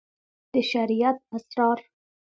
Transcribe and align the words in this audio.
د 0.53 0.55
شريعت 0.71 1.17
اسرار 1.35 1.79